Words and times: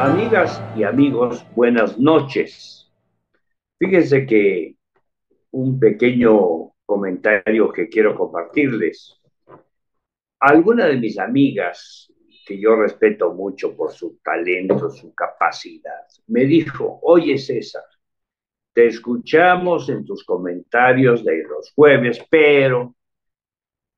Amigas 0.00 0.62
y 0.76 0.84
amigos, 0.84 1.44
buenas 1.56 1.98
noches. 1.98 2.88
Fíjense 3.80 4.26
que 4.26 4.76
un 5.50 5.80
pequeño 5.80 6.72
comentario 6.86 7.72
que 7.72 7.88
quiero 7.88 8.14
compartirles. 8.14 9.20
Alguna 10.38 10.86
de 10.86 10.98
mis 10.98 11.18
amigas, 11.18 12.12
que 12.46 12.60
yo 12.60 12.76
respeto 12.76 13.34
mucho 13.34 13.76
por 13.76 13.90
su 13.90 14.20
talento, 14.22 14.88
su 14.88 15.12
capacidad, 15.16 16.06
me 16.28 16.44
dijo, 16.44 17.00
oye 17.02 17.36
César, 17.36 17.82
te 18.72 18.86
escuchamos 18.86 19.88
en 19.88 20.04
tus 20.04 20.24
comentarios 20.24 21.24
de 21.24 21.42
los 21.42 21.72
jueves, 21.72 22.24
pero 22.30 22.94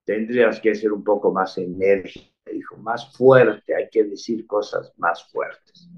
tendrías 0.04 0.60
que 0.60 0.74
ser 0.74 0.92
un 0.92 1.04
poco 1.04 1.30
más 1.30 1.58
enérgico 1.58 2.30
dijo, 2.52 2.76
más 2.76 3.16
fuerte, 3.16 3.74
que 3.90 4.04
decir 4.04 4.46
cosas 4.46 4.92
más 4.96 5.28
fuertes. 5.30 5.88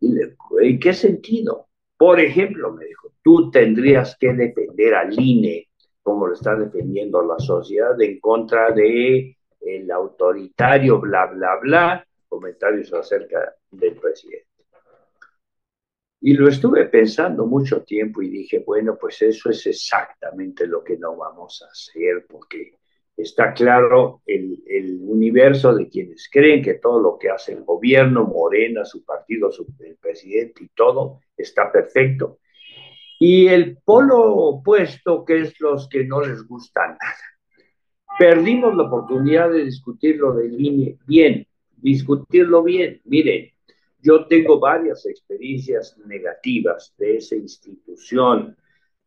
¿En 0.00 0.78
qué 0.78 0.92
sentido? 0.92 1.68
Por 1.96 2.20
ejemplo, 2.20 2.72
me 2.72 2.84
dijo, 2.84 3.12
tú 3.22 3.50
tendrías 3.50 4.16
que 4.18 4.32
defender 4.32 4.94
al 4.94 5.18
INE, 5.18 5.68
como 6.02 6.26
lo 6.26 6.34
está 6.34 6.54
defendiendo 6.54 7.22
la 7.22 7.38
sociedad, 7.38 8.00
en 8.00 8.20
contra 8.20 8.70
de 8.70 9.36
el 9.60 9.90
autoritario, 9.90 11.00
bla, 11.00 11.26
bla, 11.26 11.56
bla, 11.60 12.06
comentarios 12.28 12.92
acerca 12.92 13.54
del 13.70 13.96
presidente. 13.96 14.46
Y 16.20 16.34
lo 16.34 16.48
estuve 16.48 16.86
pensando 16.86 17.46
mucho 17.46 17.82
tiempo 17.82 18.22
y 18.22 18.30
dije, 18.30 18.60
bueno, 18.60 18.96
pues 18.98 19.20
eso 19.22 19.50
es 19.50 19.66
exactamente 19.66 20.66
lo 20.66 20.82
que 20.82 20.96
no 20.96 21.16
vamos 21.16 21.62
a 21.62 21.70
hacer, 21.70 22.26
porque 22.28 22.78
está 23.16 23.54
claro 23.54 24.22
el, 24.26 24.62
universo 25.06 25.74
de 25.74 25.88
quienes 25.88 26.28
creen 26.30 26.62
que 26.62 26.74
todo 26.74 27.00
lo 27.00 27.18
que 27.18 27.30
hace 27.30 27.52
el 27.52 27.64
gobierno, 27.64 28.24
Morena, 28.24 28.84
su 28.84 29.02
partido, 29.04 29.50
su, 29.50 29.66
el 29.80 29.96
presidente 29.96 30.64
y 30.64 30.68
todo 30.68 31.20
está 31.36 31.72
perfecto. 31.72 32.38
Y 33.18 33.46
el 33.46 33.78
polo 33.82 34.20
opuesto, 34.34 35.24
que 35.24 35.40
es 35.40 35.58
los 35.58 35.88
que 35.88 36.04
no 36.04 36.20
les 36.20 36.46
gusta 36.46 36.86
nada. 36.86 37.36
Perdimos 38.18 38.76
la 38.76 38.84
oportunidad 38.84 39.50
de 39.50 39.64
discutirlo 39.64 40.34
de 40.34 40.48
línea 40.48 40.94
bien, 41.06 41.46
discutirlo 41.76 42.62
bien. 42.62 43.00
Miren, 43.04 43.50
yo 44.02 44.26
tengo 44.26 44.60
varias 44.60 45.06
experiencias 45.06 45.96
negativas 46.06 46.94
de 46.98 47.16
esa 47.16 47.36
institución, 47.36 48.56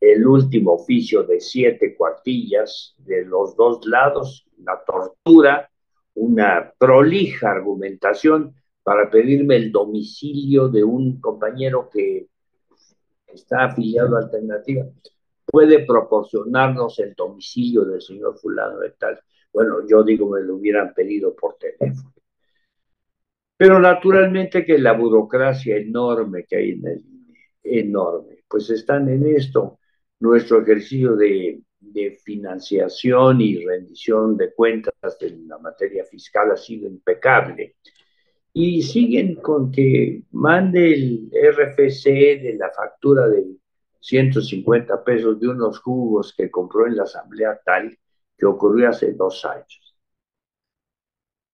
el 0.00 0.26
último 0.26 0.72
oficio 0.72 1.22
de 1.24 1.40
siete 1.40 1.94
cuartillas 1.94 2.94
de 2.98 3.24
los 3.24 3.54
dos 3.54 3.86
lados, 3.86 4.46
la 4.58 4.82
tortura, 4.84 5.70
una 6.14 6.72
prolija 6.78 7.50
argumentación 7.50 8.54
para 8.82 9.10
pedirme 9.10 9.56
el 9.56 9.70
domicilio 9.70 10.68
de 10.68 10.82
un 10.82 11.20
compañero 11.20 11.88
que 11.92 12.28
está 13.26 13.64
afiliado 13.64 14.16
a 14.16 14.20
Alternativa. 14.20 14.86
Puede 15.44 15.84
proporcionarnos 15.84 16.98
el 17.00 17.14
domicilio 17.14 17.84
del 17.84 18.00
señor 18.00 18.38
fulano 18.38 18.78
de 18.78 18.90
tal. 18.90 19.20
Bueno, 19.52 19.86
yo 19.86 20.02
digo, 20.02 20.30
me 20.30 20.40
lo 20.40 20.56
hubieran 20.56 20.94
pedido 20.94 21.34
por 21.34 21.56
teléfono. 21.56 22.14
Pero 23.56 23.78
naturalmente 23.78 24.64
que 24.64 24.78
la 24.78 24.92
burocracia 24.92 25.76
enorme 25.76 26.44
que 26.44 26.56
hay 26.56 26.70
en 26.70 26.86
el 26.86 27.04
enorme, 27.62 28.38
pues 28.48 28.70
están 28.70 29.08
en 29.10 29.26
esto 29.36 29.79
nuestro 30.20 30.62
ejercicio 30.62 31.16
de, 31.16 31.62
financiación 32.22 33.40
y 33.40 33.64
rendición 33.64 34.36
de 34.36 34.54
cuentas 34.54 34.94
en 35.20 35.48
la 35.48 35.58
materia 35.58 36.04
fiscal 36.04 36.52
ha 36.52 36.56
sido 36.56 36.86
impecable. 36.86 37.76
Y 38.52 38.82
siguen 38.82 39.36
con 39.36 39.72
que 39.72 40.22
mande 40.30 40.92
el 40.92 41.30
RFC 41.32 42.04
de 42.42 42.56
la 42.58 42.70
factura 42.70 43.28
de 43.28 43.44
150 44.00 45.02
pesos 45.02 45.40
de 45.40 45.48
unos 45.48 45.80
jugos 45.80 46.34
que 46.36 46.50
compró 46.50 46.86
en 46.86 46.96
la 46.96 47.04
asamblea 47.04 47.58
tal 47.64 47.98
que 48.36 48.46
ocurrió 48.46 48.90
hace 48.90 49.12
dos 49.14 49.44
años. 49.44 49.96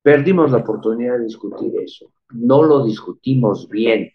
Perdimos 0.03 0.51
la 0.51 0.59
oportunidad 0.59 1.19
de 1.19 1.25
discutir 1.25 1.73
eso. 1.81 2.13
No 2.31 2.63
lo 2.63 2.85
discutimos 2.85 3.69
bien. 3.69 4.11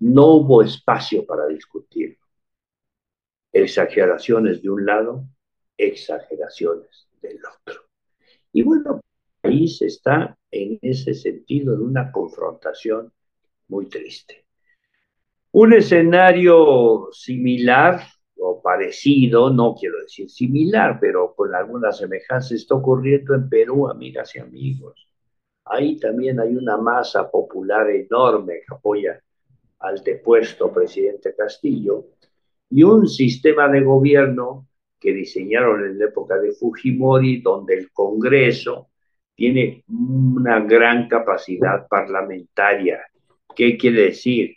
No 0.00 0.26
hubo 0.36 0.62
espacio 0.62 1.24
para 1.24 1.46
discutirlo 1.46 2.21
exageraciones 3.52 4.62
de 4.62 4.70
un 4.70 4.86
lado, 4.86 5.24
exageraciones 5.76 7.08
del 7.20 7.38
otro. 7.38 7.82
Y 8.52 8.62
bueno, 8.62 8.96
el 8.96 9.50
país 9.50 9.82
está 9.82 10.36
en 10.50 10.78
ese 10.82 11.14
sentido 11.14 11.74
en 11.74 11.82
una 11.82 12.12
confrontación 12.12 13.12
muy 13.68 13.86
triste. 13.88 14.46
Un 15.52 15.74
escenario 15.74 17.08
similar 17.12 18.00
o 18.38 18.60
parecido, 18.62 19.50
no 19.50 19.74
quiero 19.78 20.00
decir 20.00 20.30
similar, 20.30 20.98
pero 21.00 21.34
con 21.34 21.54
alguna 21.54 21.92
semejanza 21.92 22.54
está 22.54 22.74
ocurriendo 22.74 23.34
en 23.34 23.48
Perú, 23.48 23.88
amigas 23.88 24.34
y 24.34 24.40
amigos. 24.40 25.06
Ahí 25.64 25.98
también 25.98 26.40
hay 26.40 26.56
una 26.56 26.76
masa 26.76 27.30
popular 27.30 27.88
enorme 27.90 28.60
que 28.66 28.74
apoya 28.74 29.22
al 29.78 30.02
depuesto 30.02 30.72
presidente 30.72 31.34
Castillo, 31.34 32.06
y 32.72 32.82
un 32.84 33.06
sistema 33.06 33.68
de 33.68 33.82
gobierno 33.82 34.66
que 34.98 35.12
diseñaron 35.12 35.84
en 35.84 35.98
la 35.98 36.06
época 36.06 36.38
de 36.38 36.52
Fujimori, 36.52 37.42
donde 37.42 37.74
el 37.74 37.92
Congreso 37.92 38.88
tiene 39.34 39.84
una 39.88 40.60
gran 40.60 41.06
capacidad 41.06 41.86
parlamentaria. 41.86 43.02
¿Qué 43.54 43.76
quiere 43.76 44.04
decir? 44.04 44.56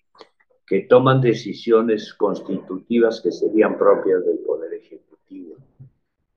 Que 0.66 0.82
toman 0.82 1.20
decisiones 1.20 2.14
constitutivas 2.14 3.20
que 3.22 3.32
serían 3.32 3.78
propias 3.78 4.26
del 4.26 4.40
Poder 4.46 4.74
Ejecutivo. 4.76 5.58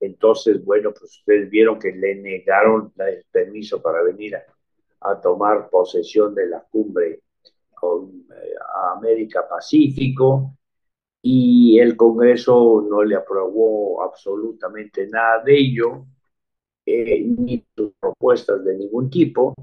Entonces, 0.01 0.65
bueno, 0.65 0.91
pues 0.91 1.19
ustedes 1.19 1.49
vieron 1.49 1.79
que 1.79 1.93
le 1.93 2.17
negaron 2.17 2.93
el 2.97 3.25
permiso 3.31 3.81
para 3.81 4.03
venir 4.03 4.35
a, 4.37 5.21
tomar 5.21 5.71
posesión 5.71 6.35
de 6.35 6.49
la 6.49 6.61
cumbre 6.61 7.21
con, 7.73 8.27
eh, 8.33 8.55
América 8.97 9.47
Pacífico, 9.49 10.58
y 11.31 11.79
el 11.79 11.95
Congreso 11.95 12.87
no 12.89 13.05
le 13.05 13.15
aprobó 13.15 14.03
absolutamente 14.03 15.07
nada 15.09 15.43
de 15.45 15.59
ello, 15.59 16.07
eh, 16.87 17.23
ni 17.23 17.63
sus 17.77 17.93
propuestas 18.01 18.65
de 18.65 18.79
ningún 18.79 19.11
tipo. 19.11 19.55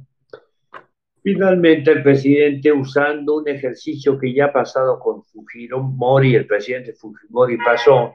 Finalmente, 1.23 1.91
el 1.91 2.03
presidente, 2.03 2.71
usando 2.71 3.37
un 3.37 3.47
ejercicio 3.47 4.19
que 4.19 4.31
ya 4.31 4.45
ha 4.45 4.53
pasado 4.53 4.99
con 4.99 5.23
Fujimori, 5.23 6.35
el 6.35 6.45
presidente 6.45 6.93
Fujimori 6.93 7.57
pasó, 7.57 8.13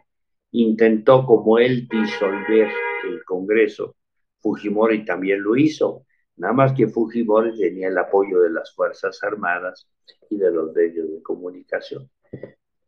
intentó 0.53 1.27
como 1.27 1.59
él 1.59 1.89
disolver 1.89 2.69
el 3.05 3.25
Congreso. 3.25 3.97
Fujimori 4.39 5.05
también 5.05 5.43
lo 5.43 5.57
hizo, 5.57 6.05
nada 6.37 6.55
más 6.55 6.73
que 6.73 6.87
Fujimori 6.87 7.59
tenía 7.59 7.89
el 7.89 7.99
apoyo 7.99 8.43
de 8.43 8.51
las 8.51 8.73
Fuerzas 8.77 9.21
Armadas 9.25 9.89
y 10.31 10.37
de 10.37 10.53
los 10.53 10.73
medios 10.73 11.11
de 11.11 11.21
comunicación. 11.21 12.09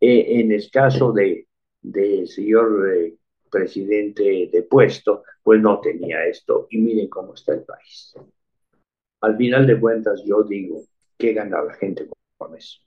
Eh, 0.05 0.41
en 0.41 0.51
el 0.51 0.69
caso 0.69 1.13
del 1.13 1.47
de 1.81 2.27
señor 2.27 2.93
eh, 2.93 3.15
presidente 3.49 4.51
depuesto, 4.53 5.23
pues 5.41 5.61
no 5.61 5.81
tenía 5.81 6.27
esto. 6.27 6.67
Y 6.71 6.79
miren 6.79 7.09
cómo 7.09 7.35
está 7.35 7.55
el 7.55 7.63
país. 7.63 8.13
Al 9.21 9.37
final 9.37 9.65
de 9.65 9.79
cuentas, 9.79 10.25
yo 10.27 10.43
digo, 10.43 10.83
¿qué 11.17 11.33
gana 11.33 11.63
la 11.63 11.75
gente 11.75 12.09
con 12.37 12.57
eso? 12.57 12.81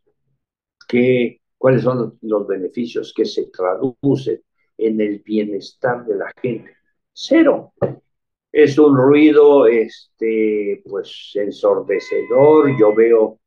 ¿Qué, 0.90 1.40
¿Cuáles 1.58 1.84
son 1.84 2.20
los 2.22 2.48
beneficios 2.48 3.14
que 3.16 3.24
se 3.24 3.46
traducen 3.46 4.42
en 4.78 5.00
el 5.00 5.20
bienestar 5.20 6.06
de 6.06 6.16
la 6.16 6.30
gente? 6.42 6.76
Cero. 7.14 7.72
Es 8.52 8.78
un 8.78 8.98
ruido, 8.98 9.68
este, 9.68 10.84
pues, 10.86 11.32
ensordecedor. 11.36 12.78
Yo 12.78 12.94
veo 12.94 13.40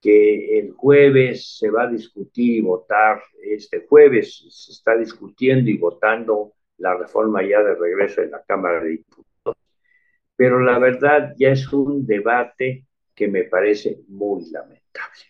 que 0.00 0.58
el 0.58 0.72
jueves 0.72 1.58
se 1.58 1.70
va 1.70 1.84
a 1.84 1.90
discutir 1.90 2.58
y 2.58 2.60
votar, 2.60 3.20
este 3.42 3.86
jueves 3.86 4.44
se 4.48 4.72
está 4.72 4.96
discutiendo 4.96 5.70
y 5.70 5.76
votando 5.76 6.52
la 6.78 6.96
reforma 6.96 7.42
ya 7.42 7.62
de 7.62 7.74
regreso 7.74 8.22
en 8.22 8.30
la 8.30 8.42
Cámara 8.42 8.82
de 8.82 8.90
Diputados. 8.90 9.56
Pero 10.36 10.60
la 10.60 10.78
verdad 10.78 11.34
ya 11.36 11.50
es 11.50 11.72
un 11.72 12.06
debate 12.06 12.86
que 13.14 13.26
me 13.26 13.44
parece 13.44 14.00
muy 14.08 14.48
lamentable. 14.50 15.24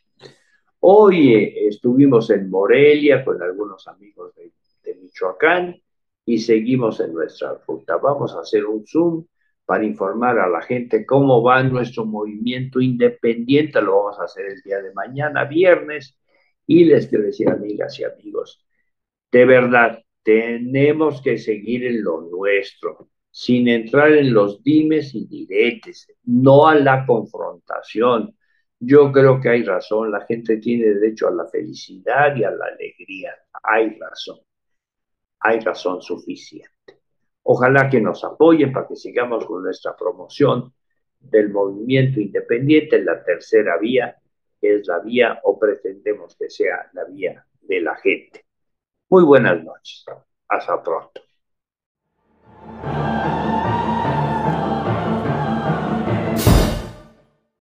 Hoy 0.80 1.34
eh, 1.34 1.68
estuvimos 1.68 2.30
en 2.30 2.50
Morelia 2.50 3.24
con 3.24 3.42
algunos 3.42 3.88
amigos 3.88 4.34
de, 4.34 4.52
de 4.84 4.94
Michoacán 4.96 5.80
y 6.26 6.38
seguimos 6.38 7.00
en 7.00 7.14
nuestra 7.14 7.58
ruta. 7.66 7.96
Vamos 7.96 8.34
a 8.34 8.40
hacer 8.40 8.66
un 8.66 8.86
Zoom 8.86 9.24
para 9.68 9.84
informar 9.84 10.38
a 10.38 10.48
la 10.48 10.62
gente 10.62 11.04
cómo 11.04 11.42
va 11.42 11.62
nuestro 11.62 12.06
movimiento 12.06 12.80
independiente. 12.80 13.82
Lo 13.82 13.96
vamos 14.02 14.18
a 14.18 14.24
hacer 14.24 14.46
el 14.46 14.62
día 14.62 14.80
de 14.80 14.94
mañana, 14.94 15.44
viernes. 15.44 16.18
Y 16.66 16.86
les 16.86 17.06
quiero 17.08 17.24
decir, 17.24 17.50
amigas 17.50 18.00
y 18.00 18.04
amigos, 18.04 18.64
de 19.30 19.44
verdad, 19.44 20.02
tenemos 20.22 21.20
que 21.20 21.36
seguir 21.36 21.84
en 21.84 22.02
lo 22.02 22.22
nuestro, 22.22 23.10
sin 23.30 23.68
entrar 23.68 24.12
en 24.12 24.32
los 24.32 24.62
dimes 24.62 25.14
y 25.14 25.26
diretes, 25.26 26.14
no 26.24 26.66
a 26.66 26.74
la 26.74 27.04
confrontación, 27.06 28.34
Yo 28.80 29.12
creo 29.12 29.40
que 29.40 29.50
hay 29.50 29.64
razón, 29.64 30.10
la 30.12 30.24
gente 30.26 30.56
tiene 30.58 30.86
derecho 30.94 31.28
a 31.28 31.32
la 31.32 31.46
felicidad 31.46 32.34
y 32.36 32.44
a 32.44 32.50
la 32.52 32.66
alegría. 32.66 33.34
Hay 33.62 33.98
razón, 33.98 34.38
hay 35.40 35.60
razón 35.60 36.00
suficiente. 36.02 36.77
Ojalá 37.50 37.88
que 37.88 37.98
nos 37.98 38.22
apoyen 38.24 38.72
para 38.74 38.86
que 38.86 38.94
sigamos 38.94 39.46
con 39.46 39.62
nuestra 39.62 39.96
promoción 39.96 40.74
del 41.18 41.48
movimiento 41.48 42.20
independiente 42.20 42.96
en 42.96 43.06
la 43.06 43.24
tercera 43.24 43.78
vía, 43.78 44.18
que 44.60 44.74
es 44.74 44.86
la 44.86 44.98
vía 44.98 45.40
o 45.44 45.58
pretendemos 45.58 46.36
que 46.36 46.50
sea 46.50 46.90
la 46.92 47.04
vía 47.04 47.46
de 47.62 47.80
la 47.80 47.96
gente. 47.96 48.44
Muy 49.08 49.24
buenas 49.24 49.64
noches. 49.64 50.04
Hasta 50.46 50.82
pronto. 50.82 51.22